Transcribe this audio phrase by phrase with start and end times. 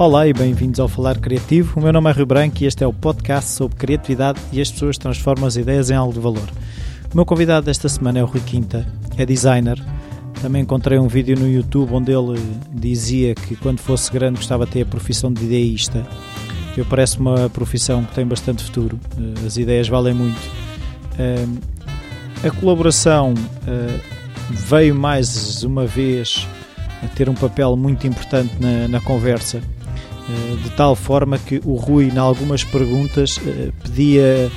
[0.00, 1.78] Olá e bem-vindos ao Falar Criativo.
[1.78, 4.70] O meu nome é Rio Branco e este é o podcast sobre criatividade e as
[4.70, 6.48] pessoas transformam as ideias em algo de valor.
[7.12, 9.78] O meu convidado desta semana é o Rui Quinta, é designer.
[10.40, 12.40] Também encontrei um vídeo no YouTube onde ele
[12.72, 16.02] dizia que quando fosse grande gostava de ter a profissão de ideísta.
[16.78, 20.40] Eu parece uma profissão que tem bastante futuro, eh, as ideias valem muito.
[21.18, 21.46] Eh,
[22.48, 23.34] a colaboração
[23.66, 24.00] eh,
[24.48, 26.48] veio mais uma vez
[27.04, 29.60] a ter um papel muito importante na, na conversa
[30.62, 33.38] de tal forma que o Rui, em algumas perguntas,
[33.82, 34.50] pedia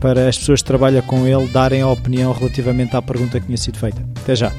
[0.00, 3.58] para as pessoas que trabalham com ele darem a opinião relativamente à pergunta que tinha
[3.58, 4.02] sido feita.
[4.22, 4.52] Até já.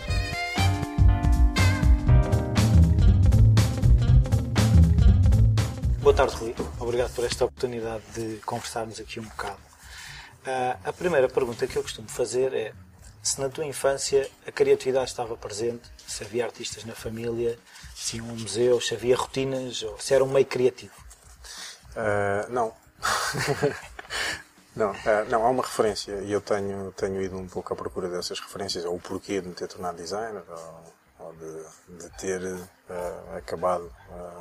[6.02, 6.55] Boa tarde, Rui.
[6.80, 9.58] Obrigado por esta oportunidade de conversarmos aqui um bocado.
[10.46, 12.74] Uh, a primeira pergunta que eu costumo fazer é
[13.22, 17.57] se na tua infância a criatividade estava presente, se havia artistas na família,
[17.95, 20.93] se um museu, se havia rotinas, ou se era um meio criativo.
[21.91, 22.73] Uh, não.
[24.76, 28.09] não, uh, não, há uma referência e eu tenho, tenho ido um pouco à procura
[28.09, 32.41] dessas referências, ou o porquê de me ter tornado designer, ou, ou de, de, ter
[32.43, 33.90] uh, acabado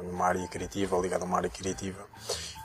[0.02, 2.05] numa área criativa, ou ligado a uma área criativa.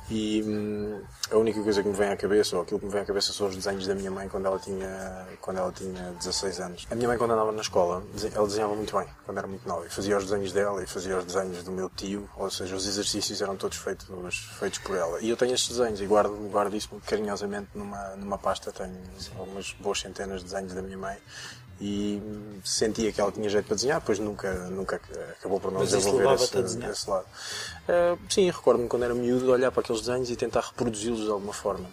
[0.09, 3.01] E hum, a única coisa que me vem à cabeça, ou aquilo que me vem
[3.01, 6.59] à cabeça, são os desenhos da minha mãe quando ela tinha, quando ela tinha 16
[6.59, 6.87] anos.
[6.91, 8.03] A minha mãe, quando andava na escola,
[8.33, 9.85] ela desenhava muito bem, quando era muito nova.
[9.85, 12.87] E fazia os desenhos dela e fazia os desenhos do meu tio, ou seja, os
[12.87, 14.07] exercícios eram todos feitos,
[14.59, 15.19] feitos por ela.
[15.21, 18.71] E eu tenho estes desenhos e guardo, guardo isso carinhosamente numa, numa pasta.
[18.71, 18.95] Tenho
[19.39, 21.17] algumas boas centenas de desenhos da minha mãe
[21.79, 22.21] e
[22.63, 24.99] sentia que ela tinha jeito para desenhar, depois nunca, nunca
[25.39, 27.25] acabou por não Mas desenvolver esse, esse, lado.
[27.25, 31.29] Uh, sim, recordo-me quando era miúdo de olhar para aqueles desenhos e tentar reproduzi-los de
[31.29, 31.89] alguma forma.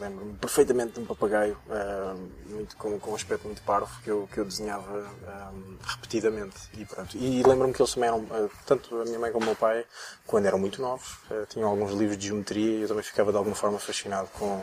[0.00, 4.26] Lembro-me perfeitamente de um papagaio uh, muito, com, com um aspecto muito parvo que eu,
[4.32, 5.06] que eu desenhava
[5.52, 6.56] um, repetidamente.
[6.72, 7.14] E, pronto.
[7.18, 9.84] e lembro-me que eles também eram, uh, tanto a minha mãe como o meu pai,
[10.26, 11.18] quando eram muito novos,
[11.50, 14.62] tinham alguns livros de geometria e eu também ficava de alguma forma fascinado com,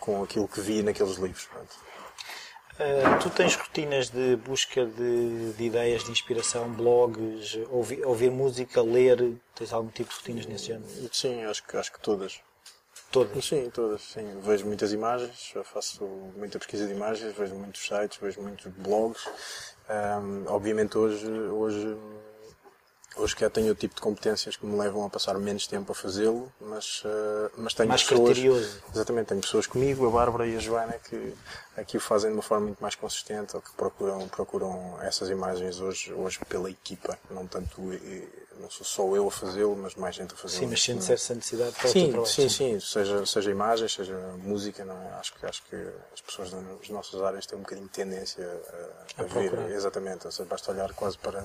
[0.00, 1.44] com aquilo que via naqueles livros.
[1.52, 1.86] Pronto.
[2.78, 8.82] Uh, tu tens rotinas de busca de, de ideias, de inspiração, blogs, ouvir, ouvir, música,
[8.82, 9.34] ler?
[9.54, 10.86] Tens algum tipo de rotinas nesse género?
[11.10, 12.38] Sim, acho que, acho que todas.
[13.10, 13.42] Todas?
[13.42, 14.02] Sim, todas.
[14.02, 14.40] Sim.
[14.42, 16.04] Vejo muitas imagens, faço
[16.36, 19.26] muita pesquisa de imagens, vejo muitos sites, vejo muitos blogs.
[19.88, 21.96] Um, obviamente hoje, hoje
[23.16, 25.94] Hoje que tenho o tipo de competências que me levam a passar menos tempo a
[25.94, 28.32] fazê-lo, mas, uh, mas tenho mais pessoas...
[28.32, 28.82] criterioso.
[28.94, 31.34] Exatamente, tenho pessoas comigo, a Bárbara e a Joana, que
[31.76, 35.80] aqui o fazem de uma forma muito mais consistente, ou que procuram, procuram essas imagens
[35.80, 37.80] hoje, hoje pela equipa, não tanto...
[38.58, 40.60] Não sou só eu a fazê-lo, mas mais gente a fazê-lo.
[40.60, 42.26] Sim, mas sente essa necessidade para sim, o trabalho.
[42.26, 45.12] Sim, sim, seja, seja imagens, seja música, não é?
[45.20, 45.76] acho, que, acho que
[46.14, 48.42] as pessoas das nossas áreas têm um bocadinho de tendência
[49.18, 51.44] a, a, a ver, exatamente, ou seja, basta olhar quase para eh,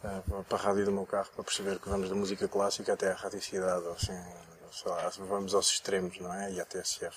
[0.00, 3.14] para a rádio do meu carro para perceber que vamos da música clássica até à
[3.14, 4.12] radicidade, ou assim,
[4.86, 6.52] lá, vamos aos extremos, não é?
[6.52, 7.16] E à TSF.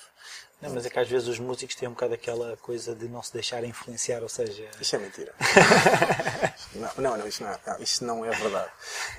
[0.61, 3.21] Não, mas é que às vezes os músicos têm um bocado aquela coisa de não
[3.21, 4.69] se deixar influenciar, ou seja...
[4.79, 5.33] Isso é mentira.
[6.75, 8.71] não, não, não, isso não, é, não, isso não é verdade.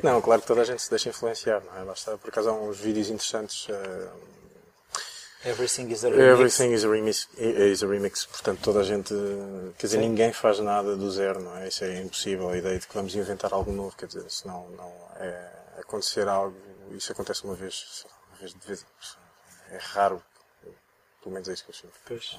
[0.03, 1.85] Não, claro que toda a gente se deixa influenciar, não é?
[1.85, 3.69] Basta, por acaso há uns vídeos interessantes...
[3.69, 4.44] Uh,
[5.45, 6.19] Everything is a remix.
[6.19, 8.27] Everything is a remix, is a remix.
[8.27, 9.15] Portanto, toda a gente.
[9.77, 10.09] Quer dizer, Sim.
[10.09, 11.69] ninguém faz nada do zero, não é?
[11.69, 12.49] Isso é impossível.
[12.49, 15.51] A ideia de que vamos inventar algo novo, quer dizer, se não, não é
[15.81, 16.57] acontecer algo.
[16.93, 18.87] Isso acontece uma vez, uma vez de vez.
[19.71, 20.23] É raro.
[21.23, 21.95] Pelo menos é isso que eu sinto.
[22.07, 22.39] Pois.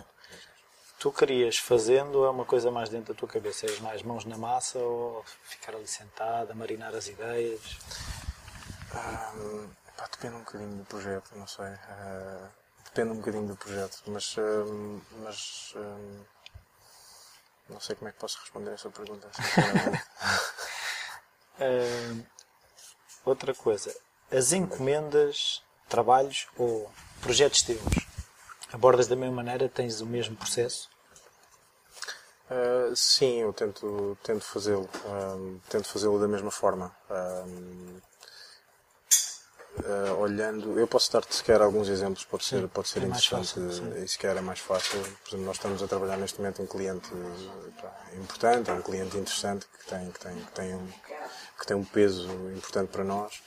[0.97, 3.67] Tu querias fazendo é uma coisa mais dentro da tua cabeça?
[3.67, 7.61] És mais mãos na massa ou ficar ali sentado, a marinar as ideias?
[8.95, 11.65] Um, pá, depende um bocadinho do projeto, não sei.
[11.65, 12.64] Uh,
[12.95, 16.23] depende um bocadinho do projeto, mas, hum, mas hum,
[17.67, 19.27] não sei como é que posso responder essa pergunta.
[21.59, 22.25] uh,
[23.25, 23.93] outra coisa,
[24.31, 26.89] as encomendas, trabalhos ou
[27.19, 27.81] projetos teus,
[28.71, 30.89] abordas da mesma maneira, tens o mesmo processo?
[32.49, 34.89] Uh, sim, eu tento, tento fazê-lo.
[35.05, 36.95] Um, tento fazê-lo da mesma forma.
[37.09, 37.99] Um,
[39.83, 43.97] uh, olhando, eu posso dar-te sequer alguns exemplos, pode ser, pode ser é interessante fácil,
[43.97, 44.99] e sequer é mais fácil.
[45.01, 47.09] Por exemplo, nós estamos a trabalhar neste momento um cliente
[48.17, 50.87] importante, é um cliente interessante que tem, que tem, que tem um,
[51.57, 53.41] que tem um peso importante para nós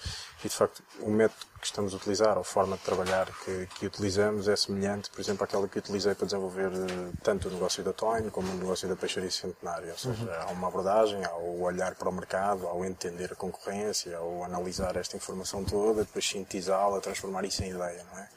[0.44, 3.66] e de facto o método que estamos a utilizar, ou a forma de trabalhar que,
[3.74, 7.82] que utilizamos é semelhante, por exemplo, àquela que utilizei para desenvolver eh, tanto o negócio
[7.82, 9.90] da Toyn como o negócio da Peixaria Centenária.
[9.90, 10.42] Ou seja, uhum.
[10.42, 14.96] há uma abordagem, há o olhar para o mercado, ao entender a concorrência, ao analisar
[14.96, 18.28] esta informação toda, depois sintetizá-la, transformar isso em ideia, não é?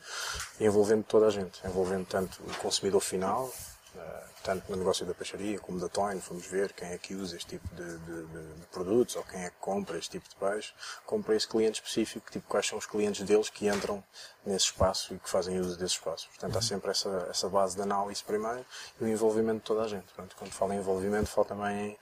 [0.60, 3.52] envolvendo toda a gente, envolvendo tanto o consumidor final,
[3.94, 7.36] Uh, tanto no negócio da peixaria como da Toyn, fomos ver quem é que usa
[7.36, 10.74] este tipo de, de, de, produtos ou quem é que compra este tipo de peixe,
[11.06, 14.04] compra esse cliente específico, tipo, quais são os clientes deles que entram
[14.46, 16.28] nesse espaço e que fazem uso desse espaço.
[16.30, 16.62] Portanto, há uhum.
[16.62, 18.66] sempre essa, essa base de análise primeiro
[19.00, 20.06] e o envolvimento de toda a gente.
[20.06, 21.98] Portanto, quando falo em envolvimento, falo também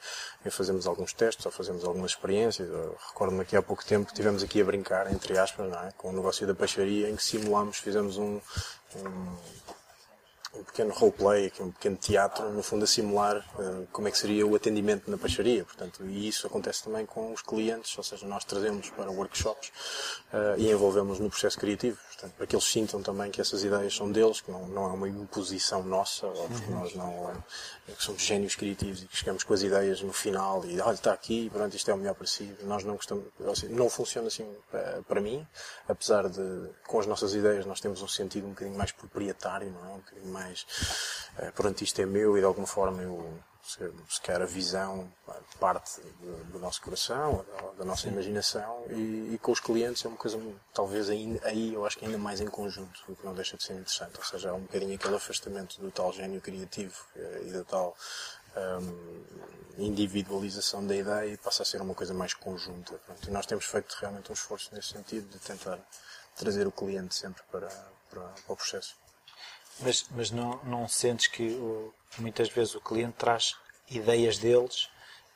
[0.46, 2.70] em fazermos alguns testes ou fazermos algumas experiências.
[3.10, 5.92] Recordo-me aqui há pouco tempo que tivemos aqui a brincar, entre aspas, é?
[5.98, 8.40] com o negócio da peixaria, em que simulámos, fizemos um,
[8.96, 9.36] um
[10.54, 14.18] um pequeno roleplay, aqui um pequeno teatro, no fundo a simular uh, como é que
[14.18, 15.64] seria o atendimento na peixaria.
[15.64, 19.72] Portanto, e isso acontece também com os clientes, ou seja, nós trazemos para workshops
[20.34, 21.98] uh, e envolvemos no processo criativo.
[22.20, 24.92] Portanto, para que eles sintam também que essas ideias são deles, que não, não é
[24.92, 26.80] uma imposição nossa, ou porque uhum.
[26.80, 27.32] nós não
[27.88, 30.96] é, que somos génios criativos e que chegamos com as ideias no final e olha,
[30.96, 32.54] está aqui, pronto, isto é o melhor para si.
[32.64, 33.24] Nós não gostamos,
[33.56, 35.48] seja, não funciona assim para, para mim,
[35.88, 39.86] apesar de com as nossas ideias nós temos um sentido um bocadinho mais proprietário, não
[39.86, 39.94] é?
[39.94, 40.66] Um bocadinho mais,
[41.38, 43.40] uh, pronto, isto é meu e de alguma forma eu
[43.72, 45.12] se quer a visão
[45.60, 46.02] parte
[46.52, 47.46] do, nosso coração,
[47.78, 48.10] da, nossa Sim.
[48.10, 50.40] imaginação e, e, com os clientes é uma coisa
[50.74, 53.64] talvez ainda, aí eu acho que ainda mais em conjunto, o que não deixa de
[53.64, 57.52] ser interessante, ou seja, há um bocadinho aquele afastamento do tal gênio criativo eh, e
[57.52, 57.96] da tal
[58.58, 59.24] um,
[59.78, 62.94] individualização da ideia e passa a ser uma coisa mais conjunta.
[63.06, 65.80] Pronto, e nós temos feito realmente um esforço nesse sentido de tentar
[66.36, 67.70] trazer o cliente sempre para,
[68.10, 68.96] para, para o processo.
[69.82, 73.56] Mas, mas não, não sentes que o, muitas vezes o cliente traz
[73.90, 74.90] ideias deles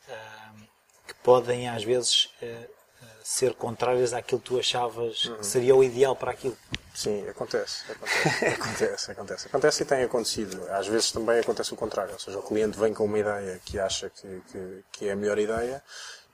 [0.07, 0.61] uh,
[1.07, 2.69] que podem às vezes uh,
[3.23, 5.37] ser contrárias àquilo que tu achavas uhum.
[5.37, 6.57] que seria o ideal para aquilo?
[6.93, 9.47] Sim, acontece, acontece, acontece, acontece.
[9.47, 10.69] Acontece e tem acontecido.
[10.69, 13.79] Às vezes também acontece o contrário, ou seja, o cliente vem com uma ideia que
[13.79, 15.81] acha que, que, que é a melhor ideia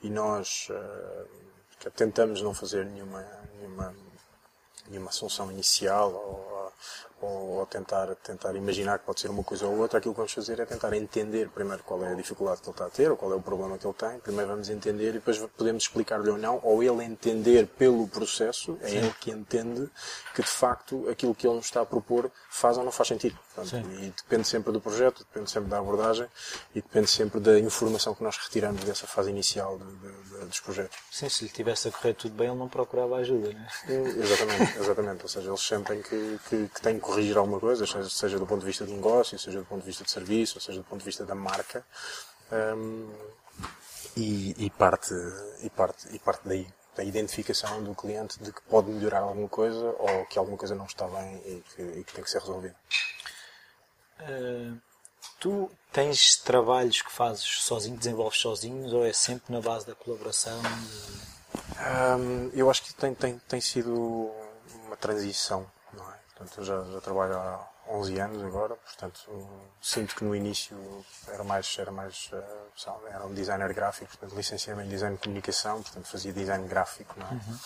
[0.02, 3.96] e nós uh, tentamos não fazer nenhuma, nenhuma,
[4.88, 6.74] nenhuma assunção inicial ou
[7.22, 10.34] ou, ou, tentar, tentar imaginar que pode ser uma coisa ou outra, aquilo que vamos
[10.34, 13.18] fazer é tentar entender primeiro qual é a dificuldade que ele está a ter, ou
[13.18, 14.20] qual é o problema que ele tem.
[14.20, 18.90] Primeiro vamos entender e depois podemos explicar-lhe ou não, ou ele entender pelo processo, é
[18.90, 18.98] Sim.
[18.98, 19.90] ele que entende
[20.34, 23.38] que de facto aquilo que ele nos está a propor faz ou não faz sentido.
[23.54, 26.28] Portanto, e depende sempre do projeto, depende sempre da abordagem
[26.74, 30.60] e depende sempre da informação que nós retiramos dessa fase inicial de, de, de, dos
[30.60, 30.98] projetos.
[31.12, 34.00] Sim, se lhe tivesse a correr tudo bem, ele não procurava ajuda, não é?
[34.20, 35.24] Exatamente, exatamente.
[35.24, 38.66] Ou seja, eles sentem que, que, que têm corrigir alguma coisa, seja, do ponto de
[38.66, 41.26] vista de negócio, seja do ponto de vista de serviço, seja do ponto de vista
[41.26, 41.86] da marca.
[42.52, 43.12] Um,
[44.16, 45.14] e, e, parte,
[45.62, 49.96] e, parte, e parte daí da identificação do cliente de que pode melhorar alguma coisa
[49.98, 52.76] ou que alguma coisa não está bem e que, e que tem que ser resolvida.
[54.20, 54.78] Uh,
[55.40, 60.60] tu tens trabalhos que fazes sozinho, desenvolves sozinhos ou é sempre na base da colaboração?
[62.20, 64.30] Um, eu acho que tem, tem, tem sido
[64.86, 65.66] uma transição?
[66.40, 69.20] Portanto, eu já, já trabalho há 11 anos agora, portanto,
[69.82, 70.78] sinto que no início
[71.28, 72.44] era mais, era mais, eh,
[72.78, 77.14] sabe, era um designer gráfico, portanto, licenciei-me em design de comunicação, portanto, fazia design gráfico,
[77.18, 77.32] não é?
[77.32, 77.60] Uhum.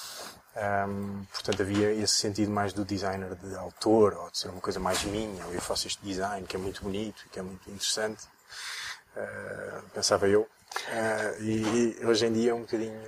[0.56, 4.80] Um, portanto, havia esse sentido mais do designer de autor, ou de ser uma coisa
[4.80, 8.24] mais minha, ou eu faço este design que é muito bonito, que é muito interessante,
[9.16, 10.42] uh, pensava eu.
[10.42, 13.02] Uh, e, e, hoje em dia é um bocadinho,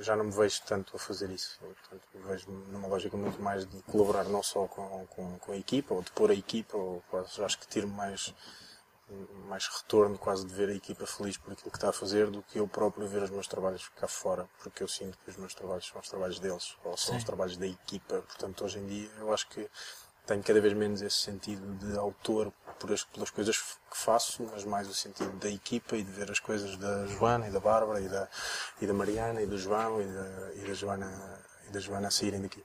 [0.00, 1.58] já não me vejo tanto a fazer isso.
[1.58, 5.94] Portanto, vejo numa lógica muito mais de colaborar não só com, com, com a equipa,
[5.94, 8.34] ou de pôr a equipa, ou quase, acho que tiro mais
[9.48, 12.42] mais retorno quase de ver a equipa feliz por aquilo que está a fazer do
[12.42, 15.54] que eu próprio ver os meus trabalhos cá fora, porque eu sinto que os meus
[15.54, 17.18] trabalhos são os trabalhos deles, ou são Sim.
[17.18, 18.20] os trabalhos da equipa.
[18.20, 19.68] Portanto, hoje em dia eu acho que
[20.26, 24.64] tenho cada vez menos esse sentido de autor por as, pelas coisas que faço, mas
[24.64, 28.00] mais o sentido da equipa e de ver as coisas da Joana e da Bárbara
[28.00, 28.28] e da,
[28.80, 32.40] e da Mariana e do João e da, e da Joana e da Joana saírem
[32.40, 32.64] daqui.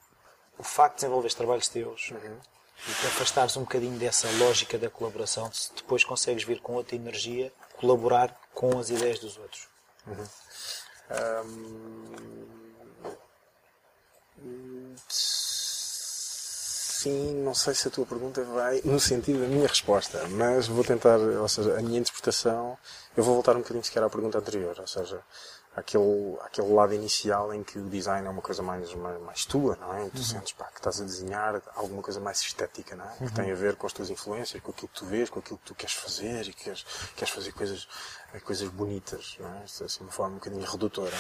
[0.58, 2.40] O facto de desenvolver trabalhos teus uhum
[2.88, 6.96] e te afastares um bocadinho dessa lógica da colaboração, se depois consegues vir com outra
[6.96, 9.68] energia, colaborar com as ideias dos outros.
[10.06, 10.26] Uhum.
[17.04, 20.84] Sim, não sei se a tua pergunta vai no sentido da minha resposta, mas vou
[20.84, 22.78] tentar, ou seja, a minha interpretação,
[23.16, 25.20] eu vou voltar um bocadinho sequer à pergunta anterior, ou seja,
[25.76, 29.76] aquele, aquele lado inicial em que o design é uma coisa mais, mais, mais tua,
[29.76, 30.06] não é?
[30.06, 30.24] E tu uhum.
[30.24, 33.16] sentes pá, que estás a desenhar alguma coisa mais estética, não é?
[33.20, 33.28] Uhum.
[33.28, 35.58] Que tem a ver com as tuas influências, com aquilo que tu vês, com aquilo
[35.58, 37.88] que tu queres fazer e queres, queres fazer coisas,
[38.44, 39.64] coisas bonitas, não é?
[39.64, 41.18] Assim, de uma forma um bocadinho redutora.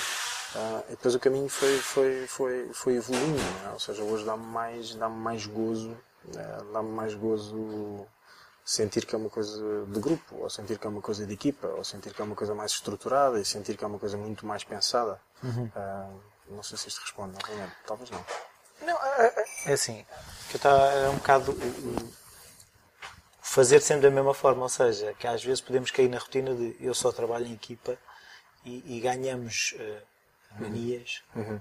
[0.55, 3.73] Uh, e depois o caminho foi, foi, foi, foi evoluindo, não é?
[3.73, 5.91] Ou seja, hoje dá-me mais, dá-me mais gozo,
[6.27, 8.05] uh, dá-me mais gozo
[8.63, 11.67] sentir que é uma coisa de grupo, ou sentir que é uma coisa de equipa,
[11.67, 14.45] ou sentir que é uma coisa mais estruturada e sentir que é uma coisa muito
[14.45, 15.19] mais pensada.
[15.43, 15.65] Uhum.
[15.75, 18.23] Uh, não sei se isto responde, não, talvez não.
[18.81, 20.05] Não, é, é, é assim,
[20.49, 21.57] que está é um bocado
[23.41, 26.75] fazer sempre da mesma forma, ou seja, que às vezes podemos cair na rotina de
[26.79, 27.97] eu só trabalho em equipa
[28.65, 30.12] e, e ganhamos uh,
[30.59, 31.21] manias.
[31.35, 31.59] Uhum.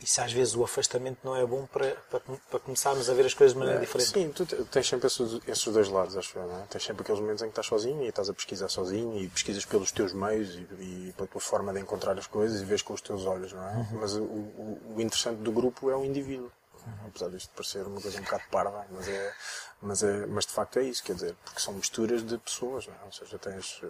[0.00, 3.34] Isso às vezes o afastamento não é bom para, para, para começarmos a ver as
[3.34, 4.10] coisas de maneira é, diferente.
[4.10, 6.66] Sim, tu tens sempre esses, esses dois lados, acho eu, não é?
[6.66, 9.64] Tens sempre aqueles momentos em que estás sozinho e estás a pesquisar sozinho e pesquisas
[9.64, 12.94] pelos teus meios e, e pela tua forma de encontrar as coisas e vês com
[12.94, 13.72] os teus olhos, não é?
[13.74, 14.00] Uhum.
[14.00, 16.52] Mas o, o, o, interessante do grupo é o indivíduo.
[16.86, 17.08] Uhum.
[17.08, 19.34] Apesar disto parecer uma coisa um bocado parva, mas é,
[19.82, 22.94] mas, é, mas de facto é isso, quer dizer, porque são misturas de pessoas, não
[22.94, 23.04] é?
[23.04, 23.82] Ou seja, tens,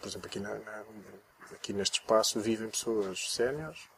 [0.00, 0.84] por exemplo, aqui, na, na,
[1.52, 3.88] aqui neste espaço vivem pessoas séniores,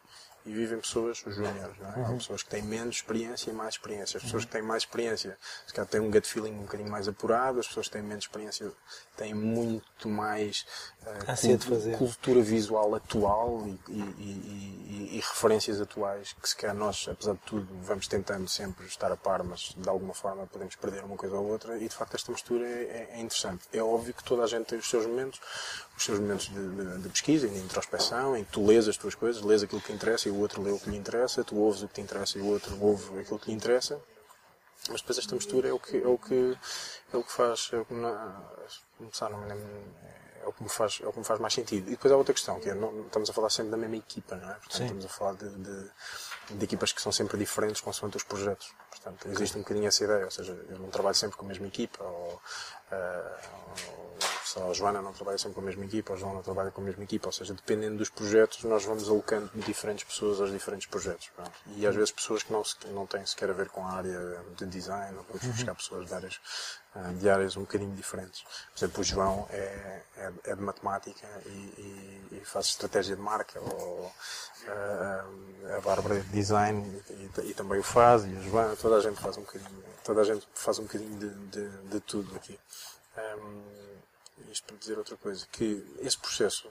[0.45, 1.97] e vivem pessoas júniores, não é?
[1.97, 2.07] Uhum.
[2.07, 4.17] Há pessoas que têm menos experiência e mais experiência.
[4.17, 7.09] As pessoas que têm mais experiência, se calhar têm um gut feeling um bocadinho mais
[7.09, 8.73] apurado, as pessoas que têm menos experiência
[9.21, 10.65] têm muito mais
[11.03, 17.35] uh, cultura visual atual e, e, e, e, referências atuais que se calhar nós, apesar
[17.35, 21.17] de tudo, vamos tentando sempre estar a par, mas de alguma forma podemos perder uma
[21.17, 23.65] coisa ou outra e de facto esta mistura é, é, é interessante.
[23.73, 25.39] É óbvio que toda a gente tem os seus momentos,
[25.99, 28.97] os seus momentos de, de, de pesquisa e de introspeção, em que tu lês as
[28.97, 31.57] tuas coisas, lês aquilo que interessa e o outro lê o que lhe interessa, tu
[31.57, 34.01] ouves o que te interessa e o outro ouve aquilo que lhe interessa.
[34.89, 36.59] Mas depois esta mistura é o que, é o que,
[37.13, 37.95] é o que faz, é o que,
[38.99, 39.53] começar, não me
[40.43, 41.89] é o que me faz, é o que me faz mais sentido.
[41.89, 44.37] E depois há outra questão, que é, não, estamos a falar sempre da mesma equipa,
[44.37, 44.55] não é?
[44.55, 44.85] Portanto, Sim.
[44.85, 45.91] estamos a falar de, de,
[46.51, 48.73] de, equipas que são sempre diferentes consoante os projetos.
[48.91, 51.67] Portanto, existe um bocadinho essa ideia, ou seja, eu não trabalho sempre com a mesma
[51.67, 52.41] equipa, ou,
[52.93, 54.01] uh,
[54.57, 56.71] ou a Joana não trabalha sempre com a mesma equipa, ou o João não trabalha
[56.71, 60.51] com a mesma equipa, ou seja, dependendo dos projetos, nós vamos alocando diferentes pessoas aos
[60.51, 61.31] diferentes projetos.
[61.35, 61.53] Pronto.
[61.77, 64.67] E às vezes pessoas que não, não têm sequer a ver com a área de
[64.67, 65.53] design, ou vamos uhum.
[65.53, 66.41] buscar pessoas de áreas,
[67.19, 68.43] de áreas um bocadinho diferentes.
[68.43, 73.23] Por exemplo, o João é, é, é de matemática e, e, e, faz estratégia de
[73.23, 78.41] marca, ou uh, a Bárbara é de design e, e, também o faz, e a
[78.41, 81.69] Joana, toda a gente faz um bocadinho, toda a gente faz um bocadinho de, de,
[81.89, 82.59] de tudo aqui.
[83.17, 83.63] Um,
[84.51, 86.69] isto para dizer outra coisa, que esse processo,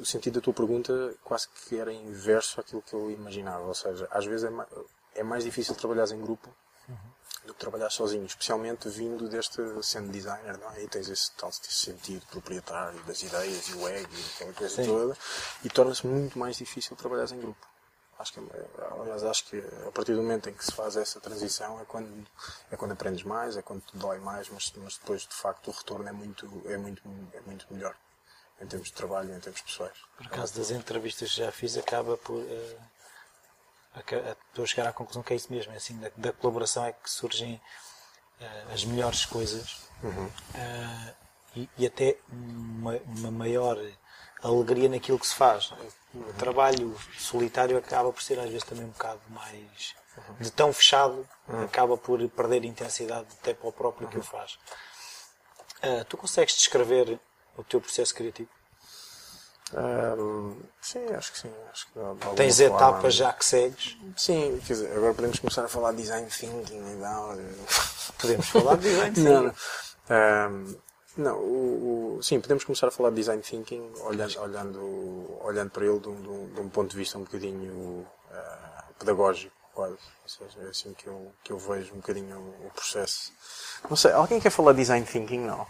[0.00, 4.06] o sentido da tua pergunta quase que era inverso àquilo que eu imaginava, ou seja,
[4.12, 4.68] às vezes é mais,
[5.16, 6.48] é mais difícil trabalhar em grupo.
[7.44, 10.82] Do que trabalhar sozinho, especialmente vindo deste sendo designer, não é?
[10.82, 14.74] E tens esse tal esse sentido proprietário das ideias e o ego e aquela coisa
[14.74, 14.86] Sim.
[14.86, 15.16] toda,
[15.64, 17.66] e torna-se muito mais difícil trabalhar em grupo.
[18.18, 18.40] Acho que,
[19.00, 22.26] aliás, acho que a partir do momento em que se faz essa transição é quando,
[22.70, 25.70] é quando aprendes mais, é quando te dói mais, mas, mas depois, de facto, o
[25.70, 27.00] retorno é muito, é muito,
[27.32, 27.94] é muito melhor
[28.60, 29.96] em termos de trabalho e em termos pessoais.
[30.16, 32.38] Por acaso das entrevistas que já fiz, acaba por.
[32.38, 32.80] Uh,
[33.98, 35.72] a, a, chegar à conclusão que é isso mesmo.
[35.72, 37.60] É assim, da, da colaboração é que surgem
[38.40, 40.26] uh, as melhores coisas uhum.
[40.26, 41.14] uh,
[41.56, 43.78] e, e, até uma, uma maior
[44.42, 45.72] alegria naquilo que se faz.
[46.14, 49.94] O trabalho solitário acaba por ser às vezes também um bocado mais
[50.40, 51.28] de tão fechado,
[51.64, 54.58] acaba por perder intensidade até para o próprio que o faz.
[55.82, 57.20] Uh, tu consegues descrever
[57.56, 58.50] o teu processo criativo?
[59.74, 61.52] Um, sim, acho que sim.
[61.70, 63.98] Acho que Tens forma, etapas já que segues?
[64.16, 67.36] Sim, quer dizer, agora podemos começar a falar de design thinking e tal.
[68.18, 69.30] Podemos falar de design thinking.
[69.30, 69.54] Não, não.
[70.10, 70.76] Um,
[71.18, 75.84] não, o, o, sim, podemos começar a falar de design thinking olhando, olhando, olhando para
[75.84, 79.98] ele de um, de um ponto de vista um bocadinho uh, pedagógico, quase.
[80.22, 83.32] Ou seja, é assim que eu, que eu vejo um bocadinho o, o processo.
[83.90, 85.40] Não sei, alguém quer falar de design thinking?
[85.40, 85.66] Não.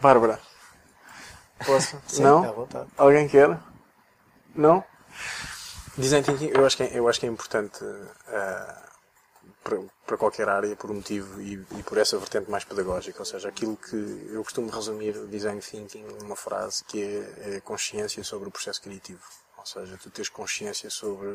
[0.00, 0.40] Bárbara.
[1.64, 2.00] Posso?
[2.06, 2.44] Sim, não?
[2.44, 2.88] À vontade.
[2.96, 3.58] Alguém quer?
[4.54, 4.84] Não?
[5.96, 7.84] Design thinking, eu acho que é, eu acho que é importante.
[7.84, 8.90] Uh,
[9.62, 13.18] para, para qualquer área por um motivo e, e, por essa vertente mais pedagógica.
[13.18, 13.96] Ou seja, aquilo que
[14.32, 18.80] eu costumo resumir o design thinking numa frase que é, é consciência sobre o processo
[18.80, 19.20] criativo.
[19.56, 21.28] Ou seja, tu tens consciência sobre,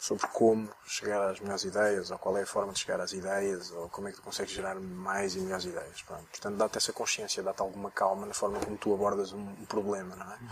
[0.00, 3.70] sobre como chegar às melhores ideias, ou qual é a forma de chegar às ideias,
[3.70, 6.00] ou como é que tu consegues gerar mais e melhores ideias.
[6.00, 6.24] Pronto.
[6.24, 10.16] Portanto, dá-te essa consciência, dá-te alguma calma na forma como tu abordas um, um problema,
[10.16, 10.36] não é?
[10.36, 10.48] Uhum.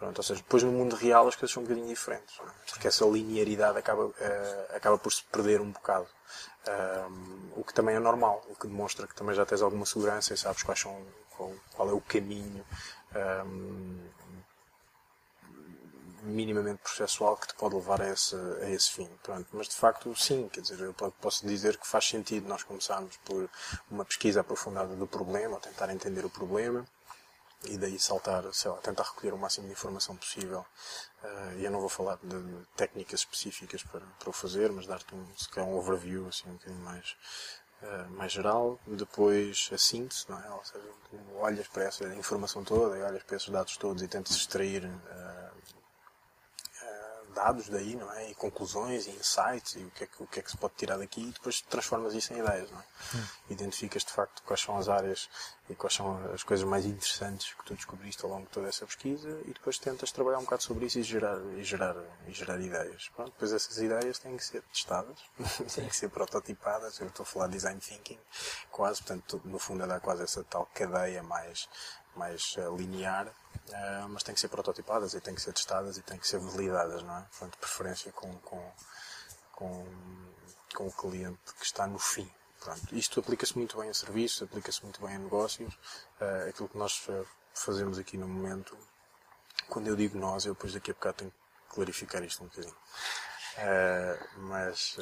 [0.00, 2.70] Pronto, ou seja, depois no mundo real as coisas são um bocadinho diferentes, é?
[2.70, 4.14] porque essa linearidade acaba, uh,
[4.74, 6.08] acaba por se perder um bocado.
[6.66, 10.34] Um, o que também é normal, o que demonstra que também já tens alguma segurança
[10.34, 11.00] e sabes quais são,
[11.36, 12.64] qual, qual é o caminho
[13.46, 14.00] um,
[16.22, 19.08] minimamente processual que te pode levar a esse, a esse fim.
[19.22, 23.16] Pronto, mas de facto, sim, quer dizer, eu posso dizer que faz sentido nós começarmos
[23.18, 23.48] por
[23.90, 26.86] uma pesquisa aprofundada do problema, tentar entender o problema
[27.64, 30.64] e daí saltar, sei lá, tentar recolher o máximo de informação possível.
[31.22, 35.26] Uh, eu não vou falar de técnicas específicas para, para o fazer, mas dar-te um,
[35.36, 37.16] se calhar um overview assim um bocadinho mais,
[37.82, 38.80] uh, mais geral.
[38.86, 40.50] Depois a síntese, não é?
[40.50, 40.84] Ou seja,
[41.34, 45.79] olhas para essa informação toda e olhas para esses dados todos e tentas extrair uh,
[47.40, 48.30] dados daí, não é?
[48.30, 50.74] E conclusões e insights e o que é que, o que, é que se pode
[50.74, 52.84] tirar daqui e depois transformas isso em ideias, não é?
[53.14, 53.26] Hum.
[53.50, 55.28] Identificas de facto quais são as áreas
[55.68, 58.84] e quais são as coisas mais interessantes que tu descobriste ao longo de toda essa
[58.84, 62.60] pesquisa e depois tentas trabalhar um bocado sobre isso e gerar, e gerar, e gerar
[62.60, 63.08] ideias.
[63.14, 65.18] Pronto, depois essas ideias têm que ser testadas,
[65.74, 67.00] têm que ser prototipadas.
[67.00, 68.18] Eu estou a falar de design thinking,
[68.70, 71.68] quase, portanto, no fundo é dar quase essa tal cadeia mais,
[72.20, 76.02] mais uh, linear, uh, mas têm que ser prototipadas e têm que ser testadas e
[76.02, 77.22] têm que ser validadas, não é?
[77.22, 78.72] Portanto, preferência com, com,
[79.52, 79.86] com,
[80.74, 82.30] com o cliente que está no fim.
[82.60, 85.72] Pronto, isto aplica-se muito bem a serviços, aplica-se muito bem a negócios.
[86.20, 87.02] Uh, aquilo que nós
[87.54, 88.76] fazemos aqui no momento,
[89.66, 92.76] quando eu digo nós, eu depois daqui a bocado tenho que clarificar isto um bocadinho.
[94.36, 94.96] Mas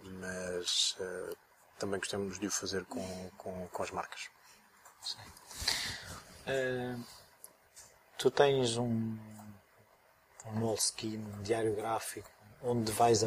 [0.00, 0.96] mas
[1.78, 4.30] também gostamos de o fazer com, com, com as marcas.
[8.18, 9.18] Tu tens um,
[10.46, 12.28] um Moleskine, um diário gráfico,
[12.62, 13.24] onde vais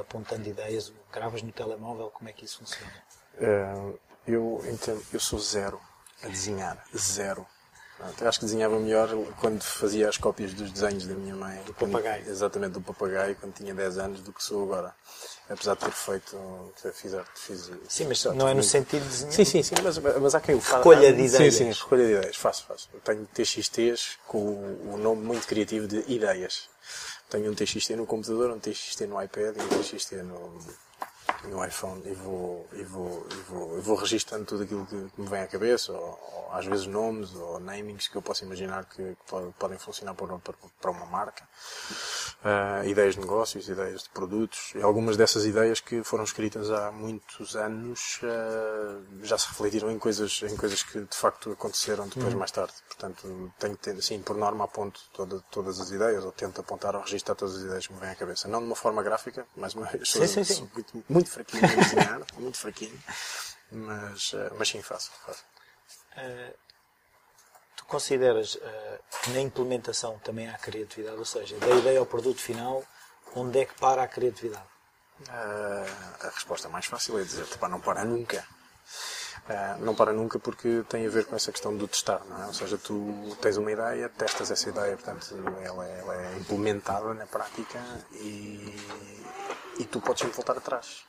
[0.00, 2.92] apontando ideias, gravas no telemóvel, como é que isso funciona?
[3.34, 5.80] Uh, eu entendo, eu sou zero
[6.22, 7.46] a desenhar, zero.
[8.20, 9.08] Eu acho que desenhava melhor
[9.40, 11.62] quando fazia as cópias dos desenhos da minha mãe.
[11.62, 12.28] Do papagaio.
[12.28, 14.94] Exatamente, do papagaio, quando tinha 10 anos, do que sou agora.
[15.48, 17.70] Apesar de ter feito, fiz arte, fiz...
[17.86, 19.34] Sim, mas não é no sentido de?
[19.34, 20.78] Sim, sim, sim, mas, mas há quem o faça.
[20.78, 21.54] Recolha de ideias.
[21.54, 22.88] Sim, sim, recolha de ideias, faço, faço.
[22.94, 26.68] Eu tenho TXTs com o nome muito criativo de ideias.
[27.28, 30.58] Tenho um TXT no computador, um TXT no iPad e um TXT no,
[31.48, 35.28] no iPhone e vou, e vou, e vou, e vou registando tudo aquilo que, me
[35.28, 39.02] vem à cabeça, ou, ou, às vezes nomes ou namings que eu posso imaginar que,
[39.02, 41.46] que podem funcionar para, para, para uma marca.
[42.44, 46.92] Uh, ideias de negócios, ideias de produtos, e algumas dessas ideias que foram escritas há
[46.92, 52.32] muitos anos uh, já se refletiram em coisas, em coisas que de facto aconteceram depois
[52.32, 52.38] uhum.
[52.38, 52.74] mais tarde.
[52.88, 56.94] Portanto, tenho que ter, assim, por norma aponto toda, todas as ideias, ou tento apontar
[56.94, 58.46] ou registrar todas as ideias que me vêm à cabeça.
[58.48, 60.70] Não de uma forma gráfica, mais uma sim, sim, sim.
[60.74, 62.98] Muito, muito fraquinho a desenhar, muito fraquinho,
[63.70, 65.10] mas, uh, mas sim, faço.
[65.26, 65.44] faço.
[66.16, 66.54] Uh,
[67.76, 68.60] tu consideras uh,
[69.22, 72.84] que na implementação também há criatividade, ou seja, da ideia ao produto final,
[73.34, 74.74] onde é que para a criatividade?
[75.30, 78.44] a resposta mais fácil é dizer, não para nunca.
[79.44, 82.46] Uh, não para nunca porque tem a ver com essa questão do testar, não é?
[82.46, 87.12] Ou seja, tu tens uma ideia, testas essa ideia, portanto, ela é, ela é implementada
[87.12, 87.78] na prática
[88.12, 88.74] e,
[89.78, 91.04] e tu podes sempre voltar atrás.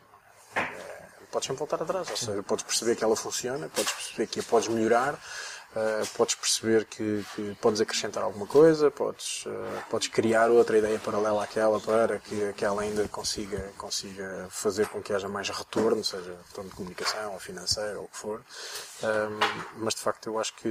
[0.56, 4.40] É, podes sempre voltar atrás, ou seja, podes perceber que ela funciona, podes perceber que
[4.40, 5.20] a podes melhorar,
[5.76, 9.52] Uh, podes perceber que, que, podes acrescentar alguma coisa, podes, uh,
[9.90, 15.12] podes criar outra ideia paralela àquela para que aquela ainda consiga, consiga fazer com que
[15.12, 18.40] haja mais retorno, seja retorno de comunicação ou financeiro ou o que for.
[19.04, 20.70] Um, mas de facto eu acho que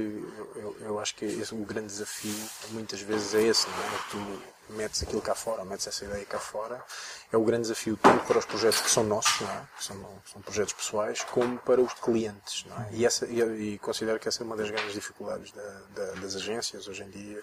[0.55, 3.99] eu, eu acho que esse, o grande desafio muitas vezes é esse, não é?
[4.09, 6.83] Tu metes aquilo cá fora, metes essa ideia cá fora,
[7.31, 9.67] é o grande desafio tanto para os projetos que são nossos, não é?
[9.79, 12.65] são, são projetos pessoais, como para os clientes.
[12.65, 12.89] Não é?
[12.91, 16.35] e, essa, e, e considero que essa é uma das grandes dificuldades da, da, das
[16.35, 17.41] agências hoje em dia,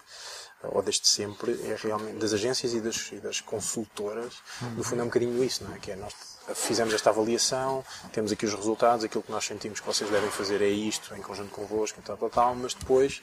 [0.63, 4.33] ou desde sempre, é realmente das agências e das, e das consultoras,
[4.75, 5.79] no fundo é um bocadinho isso, não é?
[5.79, 6.13] Que é nós
[6.55, 10.61] fizemos esta avaliação, temos aqui os resultados, aquilo que nós sentimos que vocês devem fazer
[10.61, 13.21] é isto, em conjunto convosco, tal, tal, tal, mas depois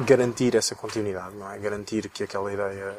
[0.00, 1.58] garantir essa continuidade, não é?
[1.58, 2.96] Garantir que aquela ideia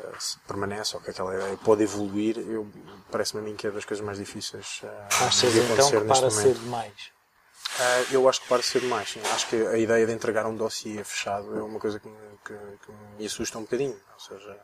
[0.48, 2.68] permanece ou que aquela ideia pode evoluir, eu
[3.12, 6.02] parece-me a mim que é das coisas mais difíceis uh, Achas de então acontecer então
[6.02, 7.12] que para ser demais?
[7.80, 9.22] Uh, eu acho que para ser demais, sim.
[9.34, 12.54] Acho que a ideia de entregar um dossiê fechado é uma coisa que me, que,
[12.54, 13.98] que me assusta um bocadinho.
[14.14, 14.60] Ou seja,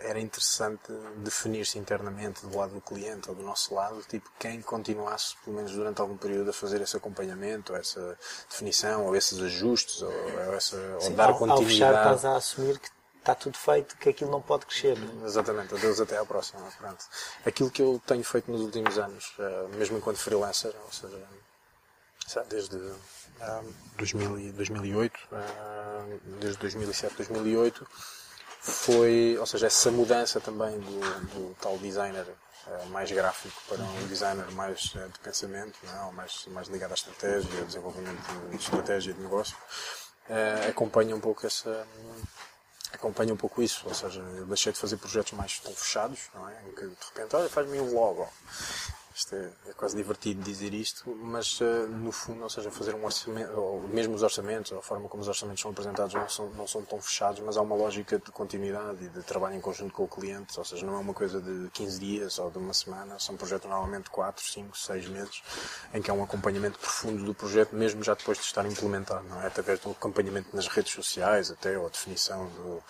[0.00, 5.36] era interessante definir-se internamente do lado do cliente ou do nosso lado, tipo, quem continuasse,
[5.44, 10.02] pelo menos durante algum período, a fazer esse acompanhamento, ou essa definição, ou esses ajustes,
[10.02, 11.62] ou, ou, essa, Sim, ou dar ao, continuidade.
[11.62, 14.98] Ao fechar, estás a assumir que está tudo feito, que aquilo não pode crescer.
[14.98, 15.26] Não é?
[15.26, 16.60] Exatamente, adeus até à próxima.
[16.78, 17.04] Pronto.
[17.44, 22.76] Aquilo que eu tenho feito nos últimos anos, uh, mesmo enquanto freelancer, ou seja, desde
[22.76, 27.86] uh, 2000, 2008, uh, desde 2007, 2008,
[28.68, 32.26] foi, ou seja, essa mudança também do, do tal designer
[32.66, 36.12] uh, mais gráfico para um designer mais uh, de pensamento, não, é?
[36.12, 39.56] mais, mais ligado à estratégia, ao desenvolvimento de estratégia de negócio,
[40.28, 41.86] uh, acompanha um pouco essa
[42.92, 46.48] acompanha um pouco isso, ou seja, eu deixei de fazer projetos mais tão fechados, não
[46.48, 46.56] é?
[46.66, 48.26] Em que de repente, olha, faz-me um logo,
[49.18, 53.04] isto é, é, quase divertido dizer isto, mas uh, no fundo, ou seja, fazer um
[53.04, 56.50] orçamento, ou mesmo os orçamentos, ou a forma como os orçamentos são apresentados não são,
[56.50, 59.92] não são tão fechados, mas há uma lógica de continuidade e de trabalho em conjunto
[59.92, 62.72] com o cliente, ou seja, não é uma coisa de 15 dias ou de uma
[62.72, 65.42] semana, são projetos normalmente de 4, 5, 6 meses,
[65.92, 69.42] em que há um acompanhamento profundo do projeto, mesmo já depois de estar implementado, não
[69.42, 69.48] é?
[69.48, 72.82] Através do acompanhamento nas redes sociais, até, ou a definição do,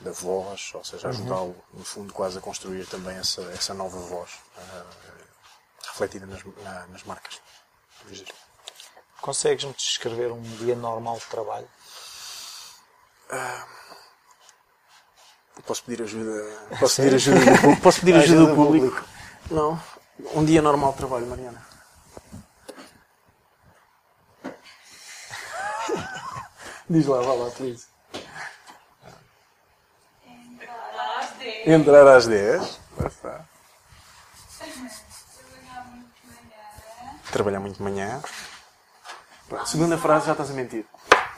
[0.00, 4.30] da voz, ou seja, ajudá-lo, no fundo, quase a construir também essa, essa nova voz.
[4.56, 5.25] Uh,
[5.96, 7.40] refletida nas, na, nas marcas.
[9.20, 11.66] Consegues-me descrever um dia normal de trabalho?
[13.30, 13.66] Uh,
[15.62, 16.68] posso pedir ajuda?
[16.78, 17.82] Posso pedir ajuda do público?
[17.82, 18.86] Posso pedir ajuda, ajuda do público?
[18.86, 19.08] público?
[19.50, 19.82] Não.
[20.34, 21.66] Um dia normal de trabalho, Mariana.
[26.88, 27.86] Diz lá, vá lá, please.
[30.24, 31.68] Entrar às 10.
[31.68, 32.80] Entrar às 10.
[37.36, 38.22] Trabalhar muito de manhã.
[39.48, 40.86] Pronto, segunda frase já estás a mentir.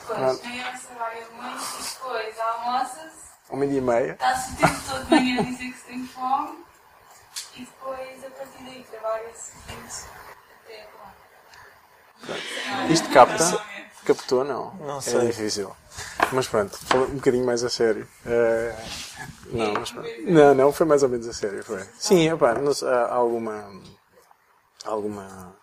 [0.09, 3.11] Meia hora trabalha muito e depois almoças.
[3.49, 4.11] Ao meio-dia e meia.
[4.13, 6.57] Está-se o tempo todo de manhã a dizer que se tem fome.
[7.55, 9.51] E depois, a partir daí, trabalha-se
[10.63, 10.87] até
[12.27, 12.87] lá.
[12.89, 13.65] Isto capta?
[14.05, 14.43] Captou?
[14.43, 14.73] Não.
[14.75, 15.19] Não é sei.
[15.19, 15.75] É difícil.
[16.31, 18.07] Mas pronto, um bocadinho mais a sério.
[18.25, 18.75] Uh,
[19.51, 20.09] não, mas pronto.
[20.25, 21.63] Não, não, foi mais ou menos a sério.
[21.63, 21.83] Foi.
[21.97, 23.69] Sim, opa, não, há alguma.
[24.85, 25.55] alguma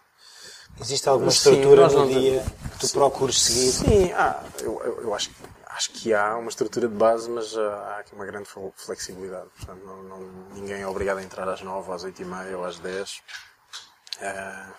[0.80, 3.72] Existe alguma estrutura Sim, no dia que tu procures seguir?
[3.72, 5.30] Sim, ah, eu, eu, eu, acho,
[5.66, 9.48] acho que há uma estrutura de base, mas há aqui uma grande flexibilidade.
[9.56, 10.20] Portanto, não, não,
[10.54, 13.22] ninguém é obrigado a entrar às 9, às 8 e meia ou às 10.
[14.20, 14.72] Uh,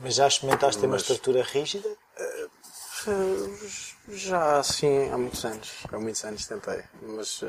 [0.00, 1.88] mas já experimentaste ter uma estrutura rígida?
[1.88, 2.50] Uh,
[4.08, 5.72] já, sim, há muitos anos.
[5.92, 6.82] Há muitos anos tentei.
[7.02, 7.46] Mas uh,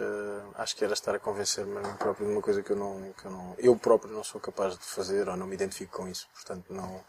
[0.55, 3.25] acho que era estar a convencer-me a próprio de uma coisa que eu, não, que
[3.25, 3.55] eu não.
[3.57, 6.27] Eu próprio não sou capaz de fazer ou não me identifico com isso.
[6.33, 7.03] Portanto, não,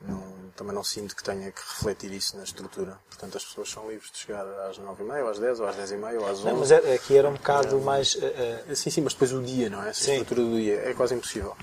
[0.00, 2.98] não, também não sinto que tenha que refletir isso na estrutura.
[3.08, 6.20] Portanto, as pessoas são livres de chegar às 9h30, ou às 10 ou às 10h30
[6.20, 8.14] ou às 11 Não, mas é, aqui era um bocado é, mais.
[8.14, 9.90] Uh, sim, sim, mas depois o dia, não é?
[9.90, 10.12] Essa sim.
[10.12, 11.56] estrutura do dia é quase impossível.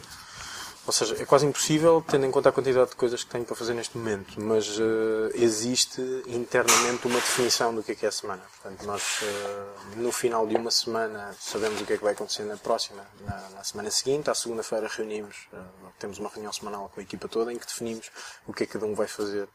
[0.85, 3.55] Ou seja, é quase impossível, tendo em conta a quantidade de coisas que tenho para
[3.55, 8.11] fazer neste momento, mas uh, existe internamente uma definição do que é que é a
[8.11, 8.41] semana.
[8.61, 12.43] Portanto, nós, uh, no final de uma semana, sabemos o que é que vai acontecer
[12.43, 14.29] na próxima, na, na semana seguinte.
[14.29, 15.57] À segunda-feira reunimos, uh,
[15.97, 18.11] temos uma reunião semanal com a equipa toda em que definimos
[18.45, 19.47] o que é que cada um vai fazer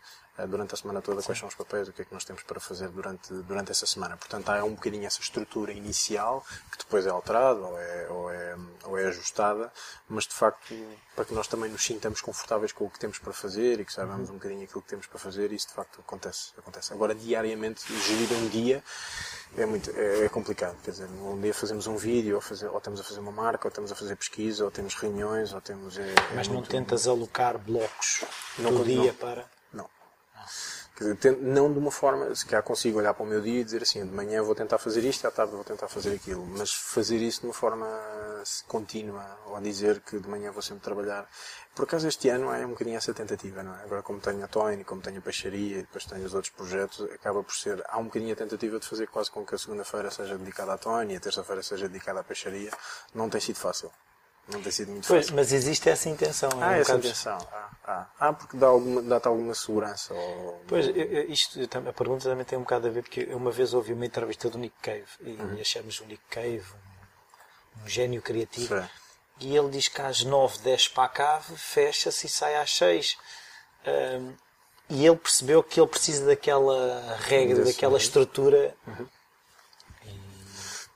[0.46, 2.60] durante a semana toda quais são os papéis, o que é que nós temos para
[2.60, 4.16] fazer durante, durante essa semana.
[4.16, 8.56] Portanto, há um bocadinho essa estrutura inicial que depois é alterada ou é, ou é,
[8.84, 9.72] ou é ajustada,
[10.08, 10.74] mas de facto,
[11.14, 13.92] para que nós também nos sintamos confortáveis com o que temos para fazer e que
[13.92, 16.52] saibamos um bocadinho aquilo que temos para fazer, isso de facto acontece.
[16.56, 16.92] acontece.
[16.92, 18.82] Agora, diariamente, gerir um dia
[19.56, 20.76] é, muito, é, é, complicado.
[20.82, 23.66] Quer dizer, um dia fazemos um vídeo, ou, fazer, ou estamos a fazer uma marca,
[23.66, 25.98] ou estamos a fazer pesquisa, ou temos reuniões, ou temos.
[25.98, 28.24] É, Mas não muito, tentas alocar blocos
[28.58, 29.14] não, do dia não.
[29.14, 29.57] para.
[31.40, 34.04] Não de uma forma, se calhar consigo olhar para o meu dia e dizer assim,
[34.04, 37.42] de manhã vou tentar fazer isto, à tarde vou tentar fazer aquilo, mas fazer isso
[37.42, 37.86] de uma forma
[38.66, 41.28] contínua, ou dizer que de manhã vou sempre trabalhar.
[41.74, 43.84] Por acaso este ano é um bocadinho essa tentativa, não é?
[43.84, 47.44] Agora como tenho a Toyn, como tenho a Peixaria depois tenho os outros projetos, acaba
[47.44, 50.36] por ser, há um bocadinho a tentativa de fazer quase com que a segunda-feira seja
[50.36, 52.70] dedicada à Toyn e a terça-feira seja dedicada à Peixaria.
[53.14, 53.92] Não tem sido fácil.
[54.50, 55.36] Não tem sido muito pois, fácil.
[55.36, 56.48] Mas existe essa intenção.
[56.50, 57.38] É ah, um essa intenção.
[57.52, 58.06] Ah, ah.
[58.18, 60.14] ah, porque dá alguma, dá-te alguma segurança.
[60.14, 60.62] Ou...
[60.66, 60.86] Pois,
[61.28, 64.48] isto, a pergunta também tem um bocado a ver, porque uma vez ouvi uma entrevista
[64.48, 65.58] do Nick Cave e uhum.
[65.60, 66.64] achamos o Nick Cave
[67.76, 68.74] um, um gênio criativo.
[68.74, 68.88] Sim.
[69.40, 73.16] E ele diz que às 9, 10 para a cave, fecha-se e sai às 6.
[73.86, 74.32] Um,
[74.90, 78.74] e ele percebeu que ele precisa daquela regra, Desse daquela estrutura.
[78.86, 79.06] Uhum.
[80.06, 80.20] E,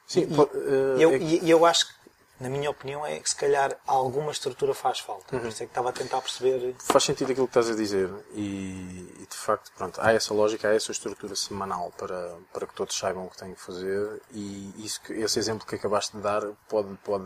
[0.07, 1.19] Sim, e, uh, eu, é...
[1.19, 2.02] e eu acho que
[2.43, 5.35] na minha opinião, é que se calhar alguma estrutura faz falta.
[5.35, 5.41] Uhum.
[5.41, 6.75] Por isso é que estava a tentar perceber.
[6.81, 10.69] Faz sentido aquilo que estás a dizer e, e, de facto, pronto, há essa lógica,
[10.69, 14.85] há essa estrutura semanal para, para que todos saibam o que têm que fazer e
[14.85, 17.25] isso, esse exemplo que acabaste de dar pode, pode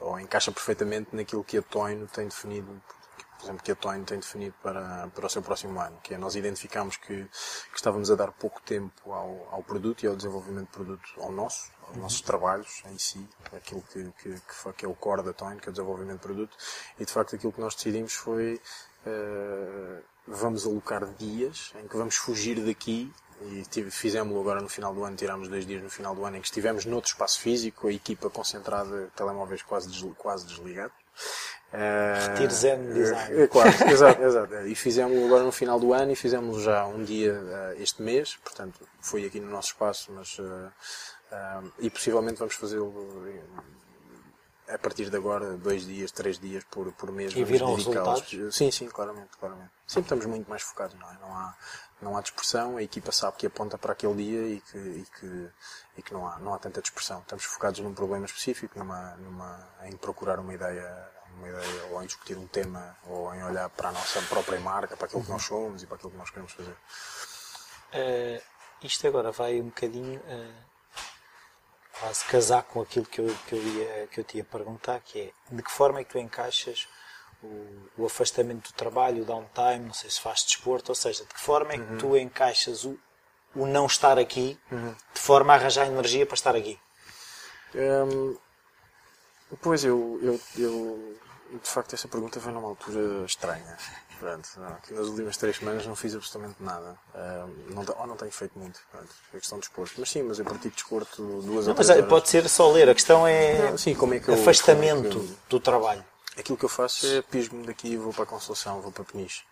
[0.00, 2.80] ou encaixa perfeitamente naquilo que a Toino tem definido
[3.40, 6.18] por exemplo, que a Toyn tem definido para, para o seu próximo ano, que é
[6.18, 10.66] nós identificamos que, que estávamos a dar pouco tempo ao, ao produto e ao desenvolvimento
[10.66, 12.02] de produto ao nosso, aos uhum.
[12.02, 15.56] nossos trabalhos em si, aquilo que, que, que, foi, que é o core da Toyn,
[15.56, 16.56] que é o desenvolvimento de produto,
[16.98, 18.60] e de facto aquilo que nós decidimos foi
[19.06, 25.02] uh, vamos alocar dias em que vamos fugir daqui e fizemos agora no final do
[25.02, 27.92] ano, tirámos dois dias no final do ano em que estivemos noutro espaço físico, a
[27.92, 30.92] equipa concentrada, telemóveis quase, quase desligados.
[31.72, 33.42] Retiro Zen Design.
[33.42, 34.54] É, quase, exato, exato.
[34.66, 38.36] E fizemos agora no final do ano e fizemos já um dia uh, este mês,
[38.42, 40.72] portanto foi aqui no nosso espaço, mas uh,
[41.78, 42.92] e possivelmente vamos fazê-lo
[44.72, 47.34] a partir de agora, dois dias, três dias por, por mês.
[47.34, 48.30] E viram resultados?
[48.54, 49.70] Sim, sim, claramente, claramente.
[49.86, 51.14] Sempre estamos muito mais focados, não é?
[51.14, 51.56] Não há,
[52.00, 55.50] não há dispersão, a equipa sabe que aponta para aquele dia e que, e que,
[55.98, 57.20] e que não, há, não há tanta dispersão.
[57.20, 62.06] Estamos focados num problema específico, numa, numa, em procurar uma ideia, uma ideia, ou em
[62.06, 65.42] discutir um tema, ou em olhar para a nossa própria marca, para aquilo que nós
[65.42, 66.76] somos e para aquilo que nós queremos fazer.
[67.92, 68.42] Uh,
[68.82, 70.69] isto agora vai um bocadinho uh,
[72.00, 75.20] quase casar com aquilo que eu, que, eu ia, que eu te ia perguntar, que
[75.20, 76.88] é de que forma é que tu encaixas
[77.42, 81.34] o, o afastamento do trabalho, o downtime, não sei se faz desporto, ou seja, de
[81.34, 81.98] que forma é que uhum.
[81.98, 82.98] tu encaixas o,
[83.54, 84.94] o não estar aqui uhum.
[85.14, 86.78] de forma a arranjar energia para estar aqui?
[87.74, 88.36] Um,
[89.60, 91.18] pois eu, eu, eu,
[91.62, 93.76] de facto, essa pergunta vem numa altura estranha.
[94.20, 96.98] Pronto, não, nas últimas três semanas não fiz absolutamente nada.
[97.14, 98.78] Um, não, ou não tenho feito muito.
[98.92, 99.94] Pronto, é questão de desporto.
[99.96, 102.90] Mas sim, mas eu pratico desporto duas não, ou três Mas pode ser só ler.
[102.90, 106.04] A questão é, não, sim, como é que eu, afastamento é que eu, do trabalho.
[106.36, 109.42] Aquilo que eu faço é pismo daqui e vou para a Consolação, vou para Peniche.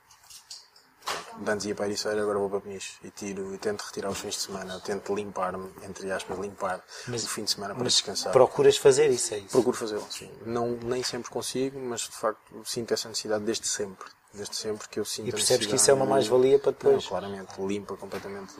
[1.46, 2.98] Antes ia para a Ericeira, agora vou para Peniche.
[3.02, 4.78] E tiro e tento retirar os fins de semana.
[4.80, 8.32] Tento limpar-me, entre aspas, limpar mas, o fim de semana para descansar.
[8.32, 9.48] Procuras fazer isso, é isso?
[9.48, 10.30] Procuro fazê-lo, sim.
[10.44, 15.00] Não, nem sempre consigo, mas de facto sinto essa necessidade desde sempre desde sempre que
[15.00, 17.02] eu sinto E percebes que isso é uma mais-valia para depois?
[17.02, 18.54] Não, claramente, limpa completamente,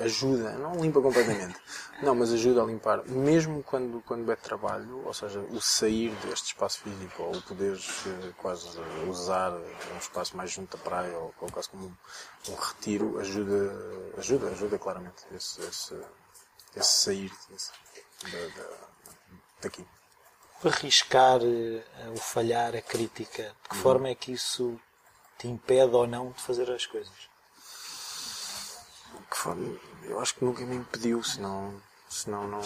[0.00, 1.58] ajuda, não limpa completamente,
[2.02, 6.48] não, mas ajuda a limpar, mesmo quando, quando é trabalho, ou seja, o sair deste
[6.48, 8.68] espaço físico, ou o poderes eh, quase
[9.08, 13.72] usar um espaço mais junto à praia, ou, ou quase como um, um, retiro, ajuda,
[14.18, 15.94] ajuda, ajuda claramente esse, esse,
[16.76, 17.70] esse sair esse,
[18.24, 18.68] da, da,
[19.62, 19.86] daqui.
[20.64, 23.82] Arriscar uh, o falhar, a crítica, de que uhum.
[23.82, 24.78] forma é que isso
[25.42, 27.12] te impede ou não de fazer as coisas?
[30.04, 31.74] Eu acho que nunca me impediu, senão,
[32.08, 32.60] senão não,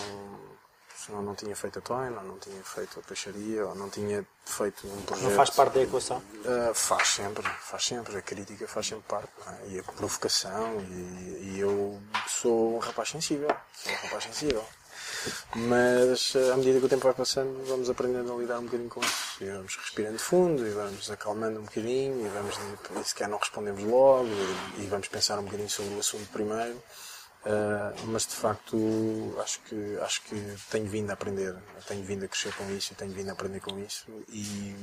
[0.94, 4.26] senão não tinha feito a toina, ou não tinha feito a peixaria, ou não tinha
[4.44, 5.24] feito um projeto.
[5.26, 6.18] Não faz parte da equação?
[6.18, 8.18] Uh, faz sempre, faz sempre.
[8.18, 9.30] A crítica faz sempre parte.
[9.46, 9.68] É?
[9.68, 13.48] E a provocação, e, e, eu sou um rapaz sensível.
[13.72, 14.64] Sou um rapaz sensível.
[15.54, 18.88] Mas eh, à medida que o tempo vai passando, vamos aprendendo a lidar um bocadinho
[18.88, 19.44] com isso.
[19.44, 22.56] E vamos respirando fundo, e vamos acalmando um bocadinho, e vamos,
[23.00, 24.28] e sequer não respondemos logo,
[24.78, 26.82] e, e vamos pensar um bocadinho sobre o assunto primeiro.
[27.46, 28.76] Uh, mas de facto
[29.40, 31.54] acho que acho que tenho vindo a aprender
[31.86, 34.74] tenho vindo a crescer com isso tenho vindo a aprender com isso e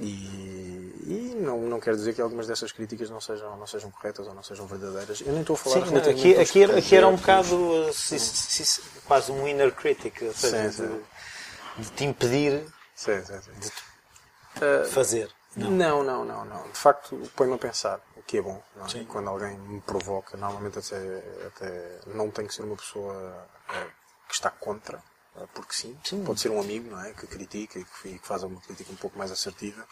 [0.00, 4.26] e, e, não, não quero dizer que algumas dessas críticas não sejam, não sejam corretas
[4.26, 5.20] ou não sejam verdadeiras.
[5.20, 8.64] Eu nem estou a falar Sim, aqui, aqui, era, aqui era um bocado se, se,
[8.64, 11.02] se, quase um inner critic, ou seja, sim, sim.
[11.76, 15.30] De, de, te impedir sim, de uh, fazer.
[15.56, 15.70] Não.
[15.70, 16.62] não, não, não, não.
[16.68, 18.62] De facto, põe-me a pensar, o que é bom.
[18.94, 19.04] É?
[19.04, 23.90] Quando alguém me provoca, normalmente até, até não tem que ser uma pessoa uh,
[24.28, 25.02] que está contra
[25.54, 27.12] porque sim, sim, pode ser um amigo não é?
[27.12, 29.86] que critica e que, faz uma crítica um pouco mais assertiva,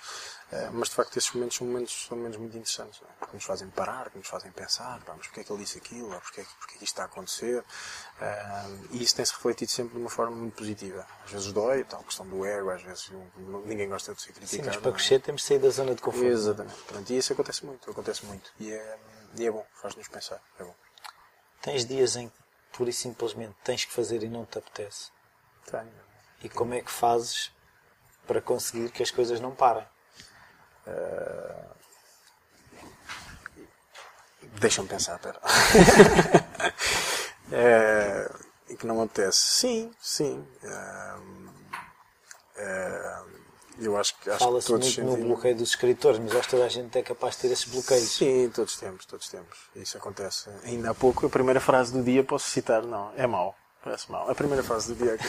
[0.52, 3.26] ah, mas de facto esses momentos são momentos, são momentos muito interessantes, é?
[3.26, 5.78] que nos fazem parar, que nos fazem pensar, pá, mas porque é que ele disse
[5.78, 7.64] aquilo, ou porque é que, porque é que isto está a acontecer,
[8.20, 11.06] ah, e isso tem-se refletido sempre de uma forma muito positiva.
[11.24, 13.10] Às vezes dói, tal questão do ego, às vezes
[13.64, 14.62] ninguém gosta de ser criticado.
[14.62, 14.94] Sim, mas para é?
[14.94, 16.26] crescer temos de sair da zona de conforto.
[16.26, 16.30] É?
[16.30, 18.98] Exatamente, Pronto, e isso acontece muito, acontece muito, e é,
[19.36, 20.74] e é bom, faz-nos pensar, é bom.
[21.60, 25.15] Tens dias em que pura e simplesmente tens que fazer e não te apetece?
[25.70, 26.06] Tenho.
[26.42, 27.52] E como é que fazes
[28.26, 29.84] para conseguir que as coisas não parem?
[30.86, 31.76] Uh...
[34.60, 35.40] Deixa-me pensar, pera.
[37.52, 38.30] é...
[38.68, 39.38] E que não apetece.
[39.38, 40.44] Sim, sim.
[40.64, 41.16] É...
[43.78, 44.30] Eu acho que.
[44.30, 45.18] Fala-se muito sentimos...
[45.18, 47.66] no bloqueio dos escritores, mas acho que toda a gente é capaz de ter esses
[47.66, 48.10] bloqueios.
[48.10, 49.56] Sim, todos temos, todos temos.
[49.74, 50.48] Isso acontece.
[50.64, 53.54] Ainda há pouco, a primeira frase do dia posso citar, não, é mau.
[53.86, 54.28] Parece mal.
[54.28, 55.28] A primeira fase do dia aqui.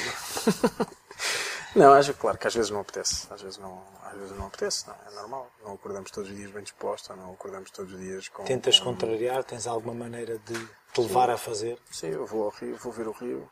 [1.78, 3.28] não, acho claro que às vezes não apetece.
[3.30, 4.96] Às vezes não, às vezes não apetece, não.
[4.96, 5.52] É normal.
[5.63, 8.43] Não acordamos todos os dias bem dispostos, não acordamos todos os dias com.
[8.46, 8.86] Tentas com...
[8.86, 9.43] contrariar?
[9.43, 10.56] Tens alguma maneira de
[10.91, 11.34] te levar Sim.
[11.34, 11.80] a fazer?
[11.91, 13.48] Sim, eu vou ao rio, vou ver o rio.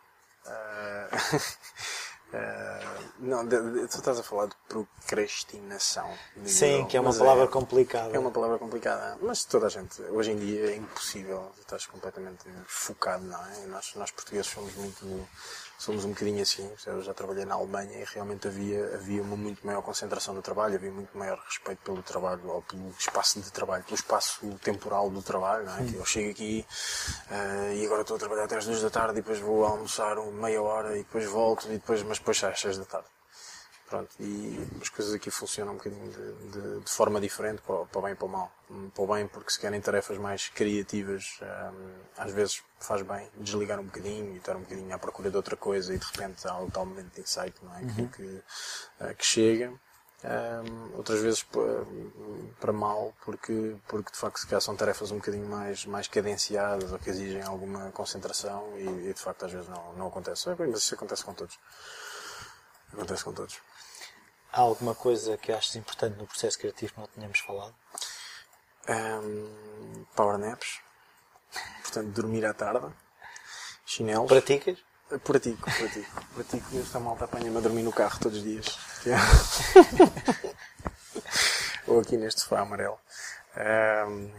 [0.48, 1.40] Uh...
[2.36, 6.10] Uh, não, de, tu estás a falar de procrastinação.
[6.46, 8.14] Sim, eu, que é uma palavra é, complicada.
[8.14, 12.44] É uma palavra complicada, mas toda a gente, hoje em dia é impossível, estás completamente
[12.66, 13.66] focado, não é?
[13.68, 15.28] Nós, nós portugueses somos muito
[15.78, 16.70] somos um bocadinho assim.
[16.86, 20.76] Eu já trabalhei na Alemanha e realmente havia, havia uma muito maior concentração do trabalho,
[20.76, 25.22] havia muito maior respeito pelo trabalho, ou pelo espaço de trabalho, pelo espaço temporal do
[25.22, 25.66] trabalho.
[25.66, 25.86] Não é?
[25.86, 26.66] Que eu chego aqui
[27.30, 30.18] uh, e agora estou a trabalhar até às duas da tarde e depois vou almoçar
[30.18, 33.08] uma meia hora e depois volto, e depois, mas depois sai às seis da tarde.
[33.88, 38.00] Pronto, e as coisas aqui funcionam um bocadinho de, de, de forma diferente, para, para
[38.00, 38.52] o bem e para o mal.
[38.96, 43.80] Para o bem, porque se querem tarefas mais criativas, um, às vezes faz bem desligar
[43.80, 46.60] um bocadinho e estar um bocadinho à procura de outra coisa e de repente há
[46.60, 47.82] o tal momento de insight não é?
[47.82, 48.08] Uhum.
[48.08, 49.72] que, que, uh, que chega.
[50.24, 51.46] Um, outras vezes
[52.60, 56.92] para mal, porque, porque de facto se calhar são tarefas um bocadinho mais, mais cadenciadas
[56.92, 60.50] ou que exigem alguma concentração e, e de facto às vezes não, não acontece.
[60.58, 61.60] Mas isso acontece com todos.
[62.96, 63.60] Acontece com todos.
[64.54, 67.76] Há alguma coisa que achas importante no processo criativo que não tínhamos falado?
[68.88, 70.80] Um, power naps.
[71.82, 72.88] Portanto, dormir à tarde.
[73.86, 74.30] Chinelos.
[74.30, 74.78] Praticas?
[75.24, 76.22] Pratico, pratico.
[76.34, 76.78] Pratico.
[76.78, 78.80] Esta malta apanha-me a dormir no carro todos os dias.
[81.86, 82.98] Ou aqui neste sofá amarelo.
[84.08, 84.32] Um,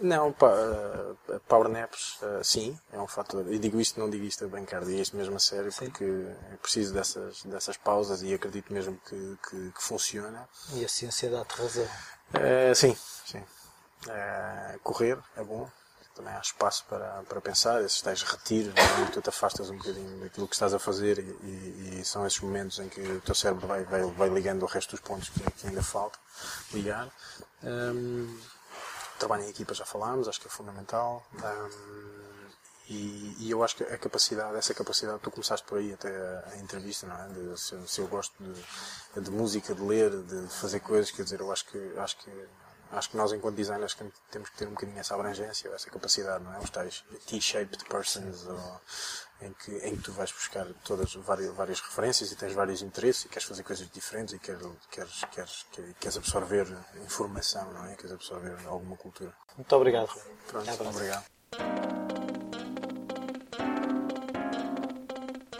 [0.00, 3.46] não, pa, uh, power naps, uh, sim, é um fator.
[3.52, 5.86] E digo isto, não digo isto a brincar, digo isto mesmo a sério, sim.
[5.86, 6.04] porque
[6.52, 10.48] é preciso dessas, dessas pausas e acredito mesmo que, que, que funciona.
[10.72, 11.84] E a ciência dá-te razão.
[11.84, 13.42] Uh, sim, sim.
[14.82, 15.68] correr é bom,
[16.14, 19.10] também há espaço para, para pensar, esses tais retiros, é?
[19.12, 22.40] tu te afastas um bocadinho daquilo que estás a fazer e, e, e, são esses
[22.40, 25.40] momentos em que o teu cérebro vai, vai, vai ligando o resto dos pontos que,
[25.40, 26.18] que ainda falta
[26.72, 27.08] ligar.
[27.62, 28.38] Um,
[29.20, 31.24] trabalho em equipa já falámos, acho que é fundamental.
[31.34, 32.10] Um,
[32.88, 36.08] e, e, eu acho que a capacidade, essa capacidade, tu começaste por aí até
[36.52, 37.28] a, entrevista, não é?
[37.28, 41.38] De, se, se, eu gosto de, de, música, de ler, de fazer coisas, quer dizer,
[41.38, 42.30] eu acho que, acho que,
[42.92, 43.96] acho que nós enquanto designers
[44.30, 46.58] temos que ter um bocadinho essa abrangência, essa capacidade, não é?
[46.58, 48.80] Os tais T-shaped persons, ou,
[49.42, 53.24] em que, em que tu vais buscar todas várias, várias referências e tens vários interesses
[53.24, 55.66] e queres fazer coisas diferentes e queres, queres, queres,
[55.98, 56.66] queres absorver
[57.04, 57.94] informação, não é?
[57.94, 59.32] Queres absorver alguma cultura.
[59.56, 60.10] Muito obrigado.
[60.46, 61.24] Pronto, obrigado.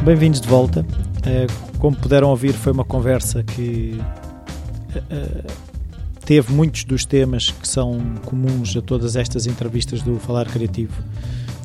[0.02, 0.84] Bem-vindos de volta.
[1.26, 1.46] Eh,
[1.78, 3.98] como puderam ouvir, foi uma conversa que
[4.94, 5.69] eh, eh,
[6.30, 10.94] teve muitos dos temas que são comuns a todas estas entrevistas do Falar Criativo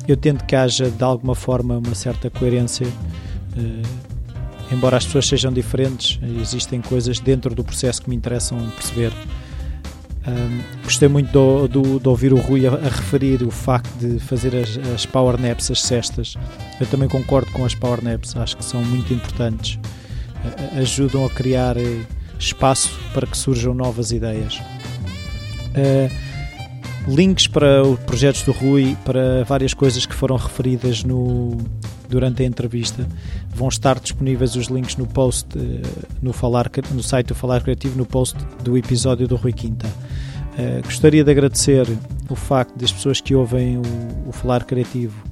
[0.08, 2.84] eu tento que haja de alguma forma uma certa coerência.
[3.56, 3.82] Uh,
[4.72, 9.12] embora as pessoas sejam diferentes, existem coisas dentro do processo que me interessam perceber.
[10.82, 14.56] Gostei muito do, do, de ouvir o Rui a, a, referir o facto de fazer
[14.56, 16.34] as, as power naps, as cestas.
[16.80, 19.78] Eu também concordo com as power naps, acho que são muito importantes.
[20.44, 22.06] Uh, ajudam a criar uh,
[22.38, 24.60] espaço para que surjam novas ideias.
[25.76, 26.10] Uh,
[27.08, 31.56] links para os projetos do Rui, para várias coisas que foram referidas no,
[32.08, 33.06] durante a entrevista.
[33.54, 35.82] Vão estar disponíveis os links no post eh,
[36.20, 39.86] no, falar, no site do Falar Criativo, no post do episódio do Rui Quinta.
[39.86, 41.86] Uh, gostaria de agradecer
[42.30, 43.82] o facto das pessoas que ouvem o,
[44.28, 45.22] o Falar Criativo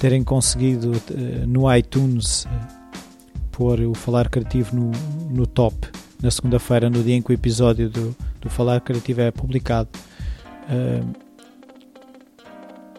[0.00, 2.48] terem conseguido uh, no iTunes
[3.52, 4.90] pôr o Falar Criativo no,
[5.30, 5.86] no top
[6.22, 9.88] na segunda-feira, no dia em que o episódio do, do Falar Criativo é publicado.
[10.68, 11.26] Uh,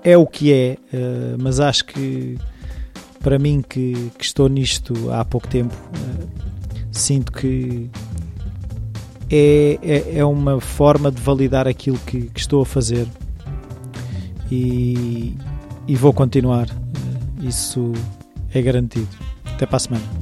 [0.04, 2.38] é o que é, uh, mas acho que
[3.20, 6.30] para mim que, que, estou nisto há pouco tempo, uh,
[6.92, 7.90] sinto que
[9.30, 13.06] é, é, é, uma forma de validar aquilo que, que estou a fazer
[14.50, 15.36] e,
[15.86, 16.70] e vou continuar.
[17.42, 17.92] isso
[18.54, 19.10] é garantido.
[19.46, 20.17] Até para a semana.